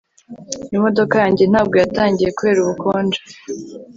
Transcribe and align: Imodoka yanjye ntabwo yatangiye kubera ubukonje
Imodoka 0.75 1.15
yanjye 1.23 1.43
ntabwo 1.51 1.75
yatangiye 1.83 2.29
kubera 2.37 2.59
ubukonje 2.61 3.19